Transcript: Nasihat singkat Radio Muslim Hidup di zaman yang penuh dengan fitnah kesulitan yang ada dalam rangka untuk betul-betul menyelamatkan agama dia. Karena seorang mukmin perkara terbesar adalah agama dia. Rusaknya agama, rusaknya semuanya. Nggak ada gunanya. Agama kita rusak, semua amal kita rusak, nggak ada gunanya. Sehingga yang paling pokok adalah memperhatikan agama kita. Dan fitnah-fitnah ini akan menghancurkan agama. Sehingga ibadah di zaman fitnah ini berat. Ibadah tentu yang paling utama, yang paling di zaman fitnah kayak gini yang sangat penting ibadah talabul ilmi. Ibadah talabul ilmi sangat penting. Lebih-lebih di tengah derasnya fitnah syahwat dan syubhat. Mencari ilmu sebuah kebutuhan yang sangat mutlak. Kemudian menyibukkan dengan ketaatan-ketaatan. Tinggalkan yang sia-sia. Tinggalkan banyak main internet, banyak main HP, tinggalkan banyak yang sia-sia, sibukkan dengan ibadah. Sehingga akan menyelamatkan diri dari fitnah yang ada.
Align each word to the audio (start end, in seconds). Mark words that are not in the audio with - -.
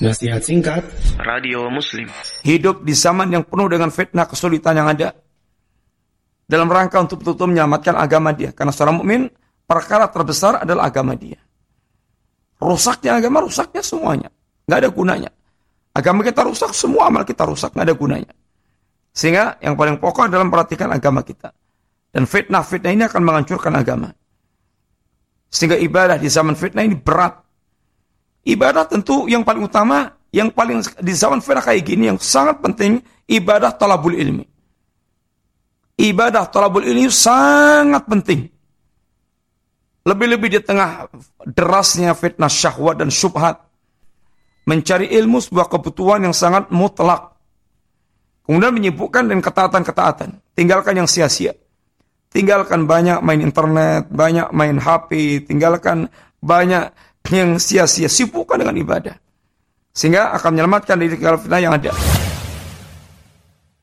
Nasihat 0.00 0.40
singkat 0.40 0.80
Radio 1.20 1.68
Muslim 1.68 2.08
Hidup 2.40 2.88
di 2.88 2.96
zaman 2.96 3.28
yang 3.28 3.44
penuh 3.44 3.68
dengan 3.68 3.92
fitnah 3.92 4.24
kesulitan 4.24 4.72
yang 4.80 4.88
ada 4.88 5.12
dalam 6.50 6.66
rangka 6.66 6.98
untuk 6.98 7.22
betul-betul 7.22 7.54
menyelamatkan 7.54 7.94
agama 7.94 8.34
dia. 8.34 8.50
Karena 8.50 8.74
seorang 8.74 8.98
mukmin 8.98 9.30
perkara 9.70 10.10
terbesar 10.10 10.66
adalah 10.66 10.90
agama 10.90 11.14
dia. 11.14 11.38
Rusaknya 12.58 13.22
agama, 13.22 13.46
rusaknya 13.46 13.86
semuanya. 13.86 14.28
Nggak 14.66 14.78
ada 14.82 14.90
gunanya. 14.90 15.30
Agama 15.94 16.26
kita 16.26 16.42
rusak, 16.42 16.74
semua 16.74 17.06
amal 17.06 17.22
kita 17.22 17.46
rusak, 17.46 17.70
nggak 17.70 17.86
ada 17.86 17.94
gunanya. 17.94 18.32
Sehingga 19.14 19.62
yang 19.62 19.78
paling 19.78 20.02
pokok 20.02 20.26
adalah 20.26 20.42
memperhatikan 20.42 20.90
agama 20.90 21.22
kita. 21.22 21.54
Dan 22.10 22.26
fitnah-fitnah 22.26 22.90
ini 22.90 23.04
akan 23.06 23.22
menghancurkan 23.22 23.72
agama. 23.78 24.10
Sehingga 25.46 25.78
ibadah 25.78 26.18
di 26.18 26.26
zaman 26.26 26.58
fitnah 26.58 26.82
ini 26.82 26.98
berat. 26.98 27.49
Ibadah 28.40 28.88
tentu 28.88 29.28
yang 29.28 29.44
paling 29.44 29.68
utama, 29.68 30.16
yang 30.32 30.48
paling 30.48 30.80
di 31.02 31.12
zaman 31.12 31.44
fitnah 31.44 31.60
kayak 31.60 31.82
gini 31.84 32.08
yang 32.08 32.16
sangat 32.16 32.62
penting 32.64 33.04
ibadah 33.28 33.74
talabul 33.76 34.16
ilmi. 34.16 34.46
Ibadah 36.00 36.48
talabul 36.48 36.88
ilmi 36.88 37.12
sangat 37.12 38.08
penting. 38.08 38.48
Lebih-lebih 40.00 40.48
di 40.48 40.60
tengah 40.64 41.12
derasnya 41.44 42.16
fitnah 42.16 42.48
syahwat 42.48 43.04
dan 43.04 43.12
syubhat. 43.12 43.60
Mencari 44.64 45.12
ilmu 45.12 45.44
sebuah 45.44 45.68
kebutuhan 45.68 46.24
yang 46.24 46.32
sangat 46.32 46.72
mutlak. 46.72 47.36
Kemudian 48.48 48.72
menyibukkan 48.72 49.28
dengan 49.28 49.44
ketaatan-ketaatan. 49.44 50.40
Tinggalkan 50.56 50.96
yang 50.96 51.08
sia-sia. 51.10 51.52
Tinggalkan 52.30 52.86
banyak 52.86 53.20
main 53.20 53.42
internet, 53.42 54.08
banyak 54.08 54.48
main 54.54 54.78
HP, 54.78 55.42
tinggalkan 55.50 56.08
banyak 56.40 56.94
yang 57.30 57.56
sia-sia, 57.62 58.10
sibukkan 58.10 58.58
dengan 58.58 58.74
ibadah. 58.74 59.14
Sehingga 59.90 60.34
akan 60.38 60.54
menyelamatkan 60.54 60.96
diri 60.98 61.18
dari 61.18 61.38
fitnah 61.38 61.60
yang 61.62 61.74
ada. 61.74 61.90